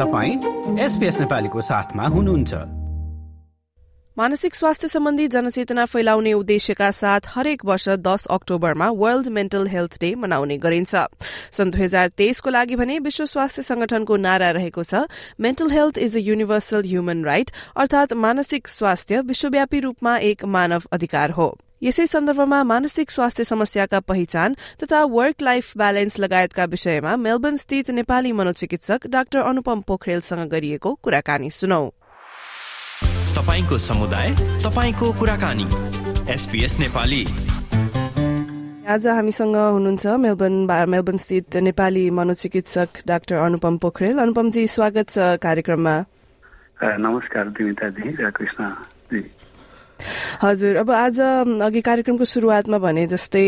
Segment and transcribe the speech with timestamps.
[0.00, 2.54] तपाईँ एसपिएस नेपालीको साथमा हुनुहुन्छ।
[4.16, 10.14] मानसिक स्वास्थ्य सम्बन्धी जनचेतना फैलाउने उद्देश्यका साथ हरेक वर्ष दस अक्टोबरमा वर्ल्ड मेन्टल हेल्थ डे
[10.14, 10.94] मनाउने गरिन्छ।
[11.52, 15.06] सन् दुई हजार तेइसको लागि भने विश्व स्वास्थ्य संगठनको नारा रहेको छ
[15.40, 21.30] mental health is a universal human right अर्थात मानसिक स्वास्थ्य विश्वव्यापी रूपमा एक मानव अधिकार
[21.30, 27.90] हो। यसै सन्दर्भमा मानसिक स्वास्थ्य समस्याका पहिचान तथा वर्क लाइफ ब्यालेन्स लगायतका विषयमा मेलबर्न स्थित
[27.90, 31.80] नेपाली मनोचिकित्सक डाक्टर अनुपम पोखरेलसँग गरिएको कुराकानी सुनौ।
[33.38, 34.28] तपाईँको समुदाय
[34.66, 35.66] तपाईँको कुराकानी।
[36.32, 37.22] एसपीएस नेपाली।
[38.84, 45.98] आज हामीसँग हुनुहुन्छ मेलबर्न मेलबर्न स्थित नेपाली मनोचिकित्सक डाक्टर अनुपम पोखरेल। अनुपमजी स्वागत छ कार्यक्रममा।
[47.08, 48.99] नमस्कार दिमिताजी कृष्णजी
[50.42, 51.20] हजुर अब आज
[51.66, 53.46] अघि कार्यक्रमको सुरुवातमा भने जस्तै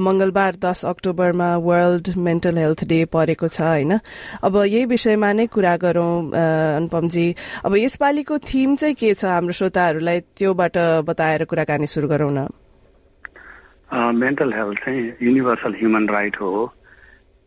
[0.00, 3.98] मंगलबार दस अक्टोबरमा वर्ल्ड मेन्टल हेल्थ डे परेको छ होइन?
[4.44, 7.26] अब यही विषयमा नै कुरा गरौं अनुपमजी।
[7.64, 10.20] अब यसपालिको थिम चाहिँ के छ हाम्रो श्रोताहरूलाई?
[10.36, 12.48] त्योबाट बताएर कुराकानी सुरु गरौँ न।
[13.90, 16.50] मेन्टल हेल्थ चाहिँ युनिभर्सल ह्युमन राइट हो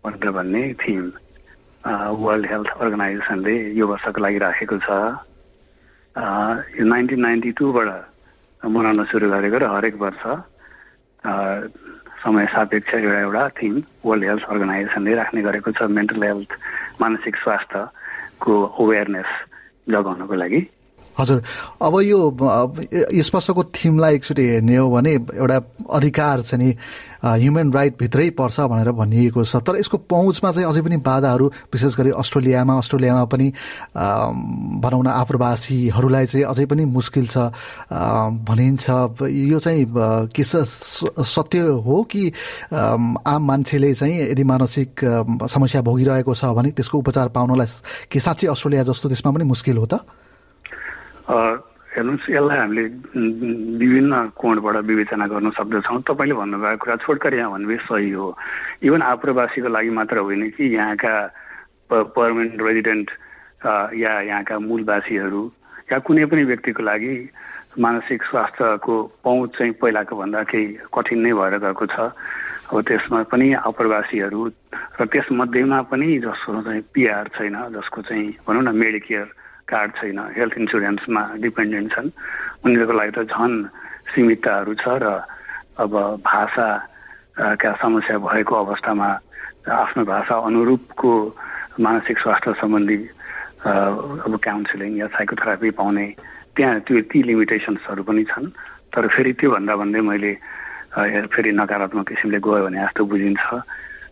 [0.03, 1.03] भनेर भन्ने थिम।
[1.83, 4.89] वर्ल्ड हेल्थ अर्गनाइजेसनले यो वर्षको लागि राखेको छ।
[6.15, 7.89] यो नाइन्टिन नाइन्टी टूबाट
[8.63, 10.21] मनाउन सुरु गरेको र हरेक वर्ष
[12.21, 16.51] समय सापेक्ष एउटा एउटा थिम वर्ल्ड हेल्थ अर्गनाइजेसनले राख्ने गरेको छ मेन्टल हेल्थ
[17.01, 19.31] मानसिक स्वास्थ्यको अवेरनेस
[19.89, 20.61] जगाउनको लागि
[21.19, 21.41] हजुर
[21.81, 22.19] अब यो
[23.13, 25.57] यस वर्षको थिमलाई एकचोटि हेर्ने हो भने एउटा
[25.93, 26.75] अधिकार चाहिँ नि
[27.23, 31.95] ह्युमन राइट भित्रै पर्छ भनेर भनिएको छ। तर यसको पहुँचमा चाहिँ अझै पनि बाधाहरू विशेष
[31.95, 33.47] गरी अस्ट्रेलियामा अस्ट्रेलियामा पनि
[34.83, 37.37] भनौँ न आप्रवासीहरूलाई चाहिँ अझै पनि मुस्किल छ
[38.43, 38.85] भनिन्छ।
[39.23, 39.85] यो चाहिँ
[40.35, 42.31] के सत्य हो कि
[42.75, 44.99] आम मान्छेले चाहिँ यदि मानसिक
[45.47, 49.85] समस्या भोगिरहेको छ भने त्यसको उपचार पाउनलाई के साँच्चै अस्ट्रेलिया जस्तो त्यसमा पनि मुस्किल हो
[49.87, 50.03] त?
[51.23, 52.83] हेर्नुहोस् यसलाई हामीले
[53.79, 58.27] विभिन्न कोणबाट विवेचना गर्न सक्दछौँ। तपाईँले भन्नुभएको कुरा छोटकर यहाँ भन्नुभयो सही हो।
[58.83, 61.13] इभन आप्रवासीको लागि मात्र होइन कि यहाँका
[61.89, 63.07] पर्मानेन्ट रेजिडेन्ट
[63.95, 65.43] या यहाँका मूलवासीहरू
[65.91, 67.13] या कुनै पनि व्यक्तिको लागि
[67.79, 72.09] मानसिक स्वास्थ्यको पहुँच चाहिँ पहिलाको भन्दा केही कठिन नै भएर गएको छ।
[72.73, 74.41] अब त्यसमा पनि आप्रवासीहरू
[74.97, 79.27] र त्यसमध्येमा पनि जसको चाहिँ पिआर छैन जसको चाहिँ भनौँ न मेडिकेयर
[79.67, 82.09] कार्ड छैन हेल्थ इन्सुरेन्समा डिपेन्डेन्ट छन्।
[82.65, 83.55] उनीहरूको लागि त झन्
[84.11, 85.05] सीमितताहरू छ र
[85.83, 89.09] अब भाषाका समस्या भएको अवस्थामा
[89.65, 91.11] आफ्नो भाषा अनुरूपको
[91.79, 92.97] मानसिक स्वास्थ्य सम्बन्धी
[93.63, 96.05] अब काउन्सिलिङ या साइकोथेरापी पाउने
[96.55, 98.51] त्यहाँ त्यो ती लिमिटेसन्सहरू पनि छन्।
[98.93, 100.33] तर फेरि त्योभन्दा भन्दै मैले
[101.33, 103.43] फेरि नकारात्मक किसिमले गयो भने जस्तो बुझिन्छ।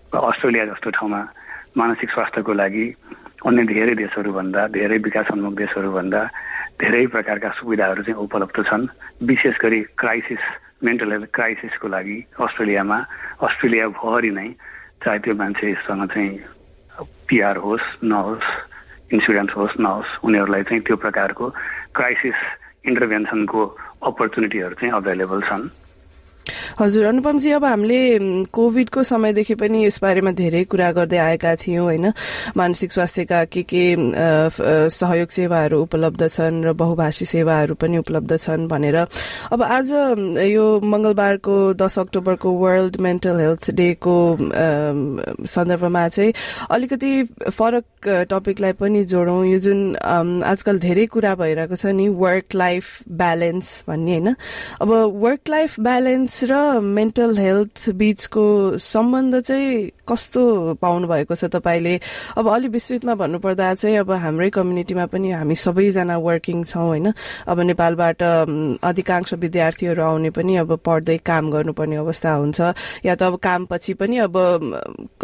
[0.09, 1.21] अस्ट्रेलिया जस्तो ठाउँमा
[1.77, 2.85] मानसिक स्वास्थ्यको लागि
[3.41, 6.21] अन्य धेरै देशहरूभन्दा धेरै विकासोन्मुख देशहरूभन्दा
[6.77, 8.85] धेरै प्रकारका सुविधाहरू चाहिँ उपलब्ध छन्।
[9.25, 10.43] विशेष गरी क्राइसिस
[10.85, 12.97] मेन्टल हेल्थ क्राइसिसको लागि अस्ट्रेलियामा
[13.41, 14.47] अस्ट्रेलियाभरि नै
[15.03, 16.33] चाहे त्यो मान्छेसँग चाहिँ
[17.27, 18.49] पिआर होस् नहोस्
[19.13, 21.45] इन्सुरेन्स होस् नहोस् उनीहरूलाई चाहिँ त्यो प्रकारको
[21.97, 22.37] क्राइसिस
[22.85, 23.61] इन्टरभेन्सनको
[24.05, 25.63] अपर्च्युनिटीहरू चाहिँ अभाइलेबल छन्।
[26.79, 27.99] हजुर अनुपमजी अब हामीले
[28.51, 32.05] कोविडको समयदेखि पनि यसबारेमा धेरै कुरा गर्दै आएका थियौं होइन?
[32.57, 33.83] मानसिक स्वास्थ्यका के के
[34.89, 38.97] सहयोग सेवाहरू उपलब्ध छन् र बहुभाषी सेवाहरू पनि उपलब्ध छन् भनेर।
[39.51, 39.91] अब आज
[40.49, 44.15] यो मंगलबारको दस अक्टोबरको वर्ल्ड मेन्टल हेल्थ डेको
[45.45, 46.33] सन्दर्भमा चाहिँ
[46.71, 47.11] अलिकति
[47.51, 49.95] फरक टपिकलाई पनि जोडौं। यो जुन
[50.45, 52.85] आजकल धेरै कुरा भइरहेको छ नि वर्क लाइफ
[53.21, 54.35] ब्यालेन्स भन्ने होइन?
[54.81, 54.89] अब
[55.21, 58.45] वर्क लाइफ ब्यालेन्स र मेन्टल हेल्थ बीचको
[58.77, 61.99] सम्बन्ध चाहिँ कस्तो पाउनु भएको छ तपाईँले?
[62.37, 67.11] अब अलि विस्तृतमा भन्नुपर्दा चाहिँ अब हाम्रै कम्युनिटीमा पनि हामी सबैजना वर्किङ छौँ होइन?
[67.47, 68.23] अब नेपालबाट
[68.79, 72.59] अधिकांश विद्यार्थीहरू आउने पनि अब पढ्दै काम गर्नुपर्ने अवस्था हुन्छ।
[73.05, 74.33] या त अब काम पछि पनि अब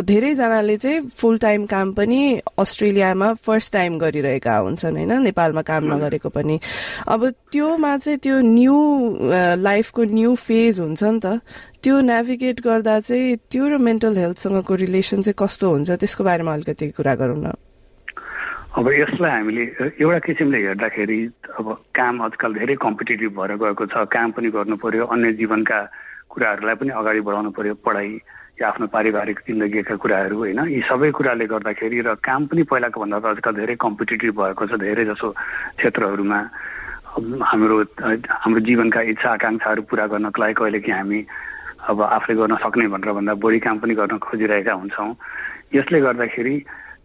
[0.04, 2.19] धेरैजनाले चाहिँ फुल टाइम काम पनि
[2.60, 5.13] अस्ट्रेलियामा फर्स्ट टाइम गरिरहेका हुन्छन् होइन?
[5.24, 6.60] नेपालमा काम नगरेको पनि।
[7.07, 8.78] अब त्योमा चाहिँ त्यो न्यू
[9.63, 11.42] लाइफको न्यू फेज हुन्छ हुन्छ नि त।
[11.88, 16.88] त्यो नेभिगेट गर्दा चाहिँ त्यो र मेन्टल हेल्थसँगको रिलेसन चाहिँ कस्तो हुन्छ त्यसको बारेमा अलिकति
[17.00, 17.56] कुरा गरौँ न।
[18.75, 19.63] अब यसलाई हामीले
[19.95, 21.19] एउटा किसिमले हेर्दाखेरि
[21.56, 25.80] अब काम आजकल धेरै कम्पिटेटिभ भएर गएको छ काम पनि गर्नु पर्यो अन्य जीवनका
[26.28, 28.10] कुराहरूलाई पनि अगाडि बढाउनु पर्यो पढाइ
[28.60, 30.60] या आफ्नो पारिवारिक जिन्दगीका कुराहरू होइन?
[30.68, 34.74] यी सबै कुराले गर्दाखेरि र काम पनि पहिलाको भन्दा त आजकल धेरै कम्पिटेटिभ भएको छ
[34.75, 35.28] धेरै जसो
[35.80, 36.39] क्षेत्रहरूमा।
[37.48, 37.75] हाम्रो
[38.44, 41.19] हाम्रो जीवनका इच्छा आकाङ्क्षाहरू पुरा गर्नको लागि कहिले कि हामी
[41.88, 45.16] अब आफूले गर्न सक्ने भनेर भन्दा बढी काम पनि गर्न खोजिरहेका हुन्छौँ।
[45.75, 46.56] यसले गर्दाखेरि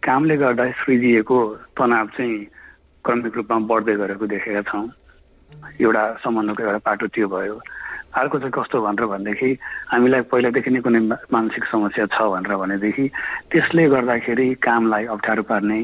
[0.03, 1.37] कामले गर्दा सृजिएको
[1.77, 2.37] तनाव चाहिँ
[3.05, 4.87] क्रमिक रूपमा बढ्दै गरेको देखेका छौँ।
[5.81, 7.55] एउटा सम्बन्धको एउटा पाटो त्यो भयो।
[8.13, 9.49] अर्को चाहिँ कस्तो भनेर भनेदेखि
[9.89, 10.99] हामीलाई पहिलादेखि नै कुनै
[11.33, 13.05] मानसिक समस्या छ भनेर भनेदेखि
[13.49, 15.79] त्यसले गर्दाखेरि कामलाई अप्ठ्यारो पार्ने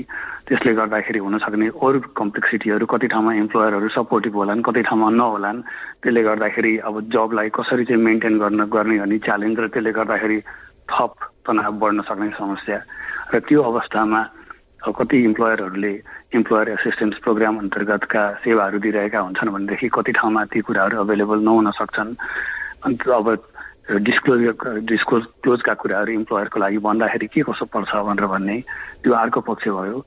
[0.45, 5.65] त्यसले गर्दाखेरि हुन सक्ने अरू कम्प्लेक्सिटीहरू कति ठाउँमा इम्प्लोयरहरू सपोर्टिभ होलान् कति ठाउँमा नहोलान्
[6.05, 10.39] त्यसले गर्दाखेरि अब जबलाई कसरी चाहिँ मेन्टेन गर्न गर्ने भन्ने च्यालेन्ज र त्यसले गर्दाखेरि
[10.89, 11.13] थप
[11.45, 12.77] तनाव बढ्न सक्ने समस्या।
[13.33, 14.21] र त्यो अवस्थामा
[14.79, 15.93] कति इम्प्लोयरहरूले
[16.35, 22.15] इम्प्लोयर एसिस्टेन्स प्रोग्राम अन्तर्गतका सेवाहरू दिइरहेका हुन्छन् भनेदेखि कति ठाउँमा ती कुराहरू अभाइलेबल नहुन सक्छन्।
[22.85, 23.27] अन्त अब
[24.07, 24.41] डिस्क्लोज
[24.87, 28.57] डिस्क्लोज क्लोजका कुराहरू इम्प्लोयरको लागि भन्दाखेरि के कसो पर्छ भनेर भन्ने
[29.03, 29.99] त्यो अर्को पक्ष भयो।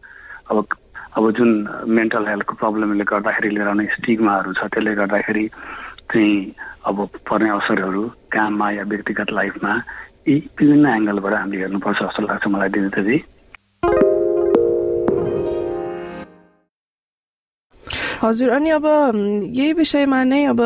[0.51, 0.67] अब
[1.17, 1.51] अब जुन
[1.93, 5.45] मेन्टल हेल्थको प्रब्लमले गर्दाखेरि लिएर आउने स्टिगमाहरू छ त्यसले गर्दाखेरि
[6.09, 6.55] चाहिँ
[6.89, 6.97] अब
[7.29, 8.03] पर्ने असरहरू
[8.33, 9.73] काममा या व्यक्तिगत लाइफमा
[10.29, 13.17] यी विभिन्न एङ्गलबाट हामीले हेर्नुपर्छ जस्तो लाग्छ मलाई दिनेतजी
[18.23, 18.87] हजुर अनि अब
[19.53, 20.61] यही विषयमा नै अब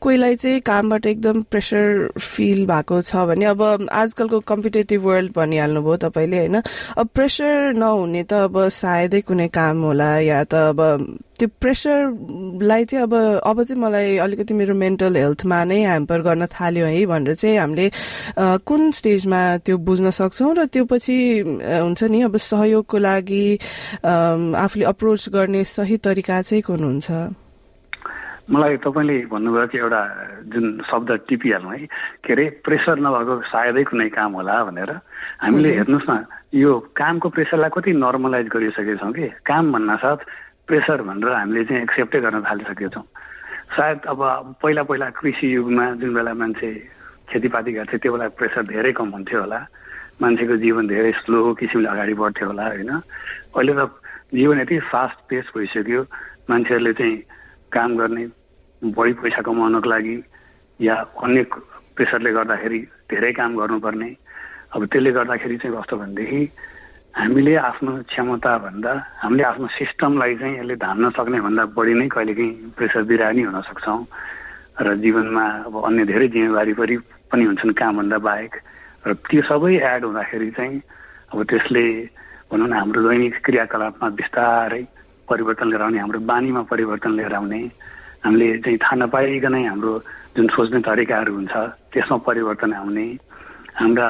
[0.00, 3.62] कोहीलाई चाहिँ कामबाट एकदम प्रेसर फिल भएको छ भने अब
[3.92, 6.60] आजकलको कम्पिटेटिभ वर्ल्ड भनिहाल्नुभयो तपाईँले होइन?
[6.96, 10.80] अब प्रेसर नहुने त अब सायदै कुनै काम होला या त अब
[11.38, 16.86] त्यो प्रेसरलाई चाहिँ अब अब चाहिँ मलाई अलिकति मेरो मेन्टल हेल्थमा नै ह्याम्पर गर्न थाल्यो
[16.86, 17.90] है भनेर चाहिँ हामीले
[18.64, 21.16] कुन स्टेजमा त्यो बुझ्न सक्छौँ र त्यो पछि
[21.60, 23.46] हुन्छ नि अब सहयोगको लागि
[24.64, 27.10] आफूले अप्रोच गर्ने सही तरिका चाहिँ कुन हुन्छ?
[28.46, 30.02] मलाई तपाईँले भन्नुभयो कि एउटा
[30.54, 31.86] जुन शब्द टिपिहाल्नु है
[32.22, 34.90] के अरे प्रेसर नभएको सायदै कुनै काम होला भनेर।
[35.42, 36.12] हामीले हेर्नुहोस् न
[36.54, 39.26] यो कामको प्रेसरलाई कति नर्मलाइज गरिसकेका छौँ कि?
[39.42, 40.18] काम भन्न साथ
[40.68, 43.06] प्रेसर भनेर हामीले चाहिँ एक्सेप्टै गर्न थालिसकेका छौँ
[43.76, 44.20] सायद अब
[44.62, 46.70] पहिला पहिला कृषि युगमा जुन बेला मान्छे
[47.30, 49.60] खेतीपाती गर्थे त्यो बेला प्रेसर धेरै कम हुन्थ्यो होला।
[50.22, 52.90] मान्छेको जीवन धेरै स्लो किसिमले अगाडि बढ्थ्यो होला होइन?
[53.54, 53.82] अहिले त
[54.34, 56.02] जीवन यति फास्ट पेस भइसक्यो
[56.50, 57.16] मान्छेहरूले चाहिँ
[57.72, 58.24] काम गर्ने
[58.82, 60.16] बढी पैसा कमाउनको लागि
[60.80, 61.42] या अन्य
[61.96, 62.80] प्रेसरले गर्दाखेरि
[63.10, 64.10] धेरै काम गर्नुपर्ने।
[64.74, 66.42] अब त्यसले गर्दाखेरि चाहिँ कस्तो भनेदेखि
[67.16, 68.92] हामीले आफ्नो क्षमता भन्दा
[69.24, 74.00] हामीले आफ्नो सिस्टमलाई चाहिँ यसले धान्न सक्ने भन्दा बढी नै कहिलेकाहीँ प्रेसर दिइरह हुन सक्छौँ
[74.84, 78.54] र जीवनमा अब अन्य धेरै जिम्मेवारी पनि हुन्छन् कामभन्दा बाहेक।
[79.08, 80.76] र त्यो सबै एड हुँदाखेरि चाहिँ
[81.32, 81.84] अब त्यसले
[82.52, 84.82] भनौँ न हाम्रो दैनिक क्रियाकलापमा बिस्तारै
[85.24, 87.60] परिवर्तन लिएर आउने हाम्रो बानीमा परिवर्तन लिएर आउने।
[88.28, 89.92] हामीले चाहिँ थाहा नपाइकनै हाम्रो
[90.36, 91.54] जुन सोच्ने तरिकाहरू हुन्छ
[91.96, 93.06] त्यसमा परिवर्तन आउने।
[93.80, 94.08] हाम्रा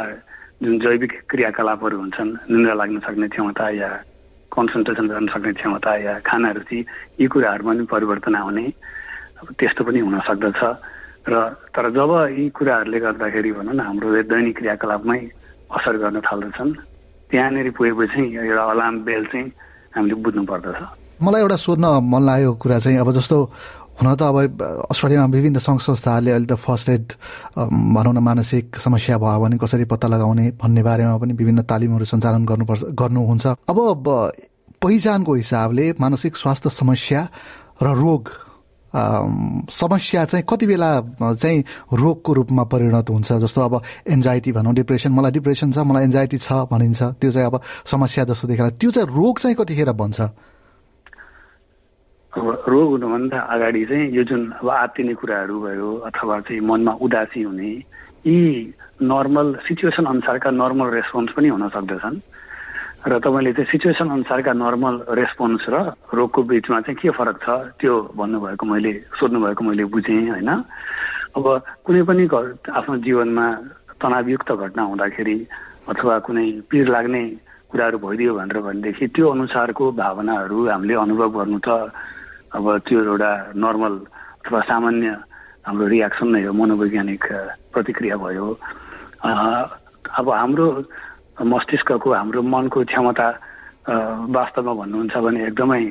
[0.63, 3.91] जुन जैविक क्रियाकलापहरू हुन्छन् निन्द्रा लाग्न सक्ने क्षमता या
[4.53, 6.79] कन्सन्ट्रेसन गर्न सक्ने क्षमता या खाना रुचि
[7.21, 8.65] यी कुराहरूमा पनि परिवर्तन आउने
[9.37, 10.61] अब त्यस्तो पनि हुन सक्दछ।
[11.29, 11.35] र
[11.75, 15.19] तर जब यी कुराहरूले गर्दाखेरि भनौँ न हाम्रो दैनिक क्रियाकलापमै
[15.77, 16.73] असर गर्न थाल्दछन्
[17.31, 19.47] त्यहाँनिर पुगेपछि एउटा अलार्म बेल चाहिँ
[19.93, 20.79] हामीले बुझ्नु पर्दछ।
[21.21, 23.37] मलाई एउटा सोध्न मन लागेको कुरा चाहिँ अब जस्तो
[23.97, 24.37] हुन त अब
[24.93, 27.05] अस्ट्रेलियामा विभिन्न सङ्घ संस्थाहरूले अहिले त फर्स्ट एड
[27.57, 32.45] भनौँ न मानसिक समस्या भयो भने कसरी पत्ता लगाउने भन्ने बारेमा पनि विभिन्न तालिमहरू सञ्चालन
[32.45, 33.79] गर्नुपर्छ गर्नुहुन्छ। अब
[34.85, 37.21] पहिचानको हिसाबले मानसिक स्वास्थ्य समस्या
[37.83, 38.23] र रोग
[39.73, 40.91] समस्या चाहिँ कति बेला
[41.21, 43.33] चाहिँ रोगको रूपमा परिणत हुन्छ?
[43.33, 43.75] जस्तो अब
[44.09, 47.61] एन्जाइटी भनौँ डिप्रेसन मलाई डिप्रेसन छ मलाई एन्जाइटी छ भनिन्छ। त्यो चाहिँ अब
[47.93, 50.21] समस्या जस्तो देखेर त्यो चाहिँ रोग चाहिँ कतिखेर बन्छ?
[52.37, 57.43] अब रोग हुनुभन्दा अगाडि चाहिँ यो जुन अब आत्तिने कुराहरू भयो अथवा चाहिँ मनमा उदासी
[57.43, 57.71] हुने
[58.29, 58.37] यी
[59.01, 62.17] नर्मल सिचुएसन अनुसारका नर्मल रेस्पोन्स पनि हुन सक्दछन्।
[63.09, 65.77] र तपाईँले चाहिँ सिचुएसन अनुसारका नर्मल रेस्पोन्स र
[66.13, 67.49] रोगको बिचमा चाहिँ के फरक छ
[67.81, 70.51] त्यो भन्नुभएको मैले सोध्नुभएको मैले बुझेँ होइन?
[71.41, 71.45] अब
[71.85, 72.25] कुनै पनि
[72.69, 73.47] आफ्नो जीवनमा
[73.97, 75.37] तनावयुक्त घटना हुँदाखेरि
[75.89, 77.23] अथवा कुनै पिर लाग्ने
[77.73, 81.69] कुराहरू भइदियो भनेर भनेदेखि त्यो अनुसारको भावनाहरू हामीले अनुभव गर्नु त
[82.55, 83.95] अब त्यो एउटा नर्मल
[84.47, 85.09] अथवा सामान्य
[85.67, 87.25] हाम्रो रियाक्सन नै हो मनोवैज्ञानिक
[87.75, 88.47] प्रतिक्रिया भयो।
[90.19, 90.67] अब हाम्रो
[91.43, 93.29] मस्तिष्कको हाम्रो मनको क्षमता
[94.31, 95.83] वास्तवमा भन्नुहुन्छ भने एकदमै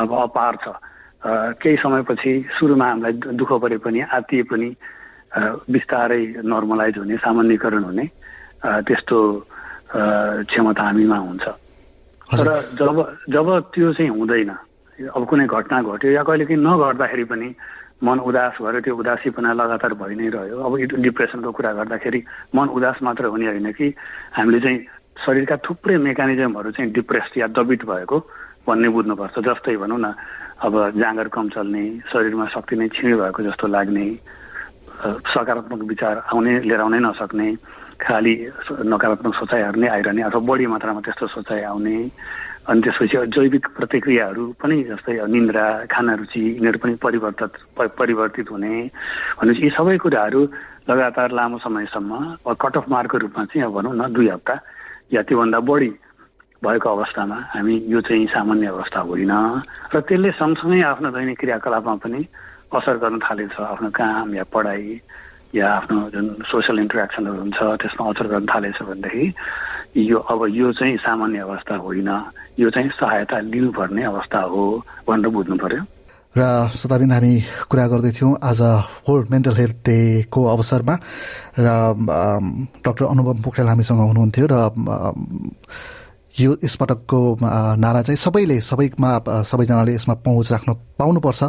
[0.00, 0.66] अब अपार छ।
[1.60, 4.68] केही समयपछि सुरुमा हामीलाई दुःख परे पनि आत्तिए पनि
[5.68, 8.04] बिस्तारै नर्मलाइज हुने सामान्यकरण हुने
[8.88, 9.18] त्यस्तो
[10.48, 11.44] क्षमता हामीमा हुन्छ।
[12.30, 12.48] तर
[12.80, 12.96] जब
[13.28, 14.50] जब त्यो चाहिँ हुँदैन
[15.08, 17.48] अब कुनै घटना घट्यो या कहिले काहीँ नघट्दाखेरि पनि
[18.04, 22.20] मन उदास भएर त्यो उदासीपना लगातार भइ नै रह्यो। अब डिप्रेसनको कुरा गर्दाखेरि
[22.56, 23.86] मन उदास मात्र हुने होइन कि
[24.36, 24.78] हामीले चाहिँ
[25.24, 28.18] शरीरका थुप्रै मेकानिजमहरू चाहिँ डिप्रेस या दबित भएको
[28.66, 30.12] भन्ने बुझ्नुपर्छ। जस्तै भनौँ न
[30.64, 34.04] अब जाँगर कम चल्ने शरीरमा शक्ति नै छिँड भएको जस्तो लाग्ने
[35.00, 37.48] सकारात्मक विचार आउने लिएर आउनै नसक्ने
[38.00, 38.34] खालि
[38.84, 41.96] नकारात्मक सोचाइहरू नै आइरहने अथवा बढी मात्रामा त्यस्तो सोचाइ आउने
[42.68, 47.52] अनि त्यसपछि जैविक प्रतिक्रियाहरू पनि जस्तै निन्द्रा खाना रुचि यिनीहरू पनि परिवर्तित
[47.96, 48.74] परिवर्तित हुने।
[49.40, 50.40] भनेपछि यी सबै कुराहरू
[50.90, 52.12] लगातार लामो समयसम्म
[52.52, 54.54] कट अफ मार्कको रूपमा चाहिँ अब भनौँ न दुई हप्ता
[55.12, 55.90] या त्योभन्दा बढी
[56.62, 59.32] भएको अवस्थामा हामी यो चाहिँ सामान्य अवस्था होइन।
[59.94, 62.20] र त्यसले सँगसँगै आफ्नो दैनिक क्रियाकलापमा पनि
[62.76, 65.00] असर गर्न थालेछ। आफ्नो काम या पढाइ
[65.56, 69.24] या आफ्नो जुन सोसियल इन्टरेक्सनहरू हुन्छ त्यसमा असर गर्न थालेछ भनेदेखि
[69.96, 72.08] यो अब यो चाहिँ सामान्य अवस्था होइन।
[72.58, 74.62] यो चाहिँ सहायता लिनुपर्ने अवस्था हो
[75.08, 75.82] भनेर बुझ्नु पर्यो।
[76.30, 77.34] र शताबिन्द हामी
[77.66, 78.60] कुरा गर्दैथ्यौँ आज
[79.08, 80.94] वर्ल्ड मेन्टल हेल्थ डेको अवसरमा।
[81.58, 81.66] र
[82.86, 84.54] डाक्टर अनुभव पोखरेल हामीसँग हुनुहुन्थ्यो र
[86.38, 89.10] यो यसपटकको नारा चाहिँ सबैले सबैमा
[89.42, 91.42] सबैजनाले यसमा पहुँच राख्न पाउनुपर्छ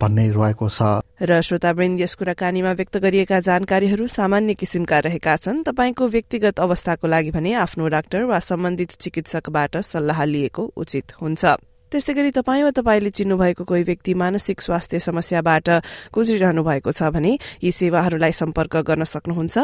[0.00, 6.08] भन्ने रहेको छ। र श्रोतावृन्द यस कुराकानीमा व्यक्त गरिएका जानकारीहरू सामान्य किसिमका रहेका छन्। तपाईँको
[6.08, 11.44] व्यक्तिगत अवस्थाको लागि भने आफ्नो डाक्टर वा सम्बन्धित चिकित्सकबाट सल्लाह लिएको उचित हुन्छ।
[11.90, 15.68] त्यस्तै गरी तपाईँ वा तपाईँले चिन्नुभएको कोही व्यक्ति मानसिक स्वास्थ्य समस्याबाट
[16.12, 17.32] गुज्रिरहनु भएको छ भने
[17.64, 19.56] यी सेवाहरूलाई सम्पर्क गर्न सक्नुहुन्छ।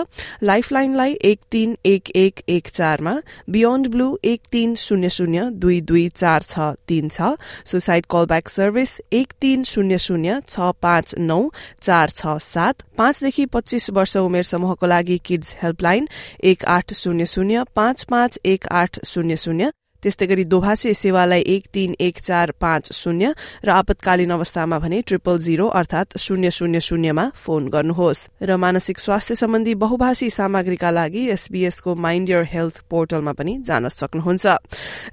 [0.43, 3.15] लाइफलाइनलाई एक तीन एक एक एक चारमा
[3.51, 9.01] बियोन्ड ब्लू एक तीन शून्य शून्य दुई दुई चार छ तीन छ सुसाइड कलब्याक सर्भिस
[9.13, 11.41] एक तीन शून्य शून्य छ पाँच नौ
[11.83, 16.09] चार छ सात पाँचदेखि पच्चीस वर्ष उमेर समूहको लागि किड्स हेल्पलाइन
[16.45, 19.71] एक आठ शून्य शून्य पाँच पाँच एक आठ शून्य शून्य
[20.05, 23.33] त्यस्तै गरी दोभाषी सेवालाई एक तीन एक चार पाँच शून्य
[23.65, 29.35] र आपतकालीन अवस्थामा भने ट्रिपल जीरो अर्थात शून्य शून्य शून्यमा फोन गर्नुहोस्। र मानसिक स्वास्थ्य
[29.35, 34.47] सम्बन्धी बहुभाषी सामग्रीका लागि एसबीएसको माइन्ड यर हेल्थ पोर्टलमा पनि जान सक्नुहुन्छ।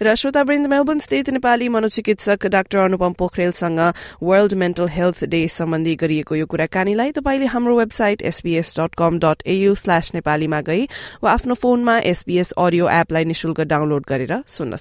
[0.03, 3.79] र श्रोतावृन्द मेलबर्न स्थित नेपाली मनोचिकित्सक डाक्टर अनुपम पोखरेलसँग
[4.21, 9.47] वर्ल्ड मेन्टल हेल्थ डे सम्बन्धी गरिएको यो कुराकानीलाई तपाईँले हाम्रो website SBS dot com dot
[9.47, 10.83] AU slash नेपालीमा गई
[11.23, 14.80] वा आफ्नो फोनमा एसबीएस अडियो एपलाई निशुल्क डाउनलोड गरेर सुन्न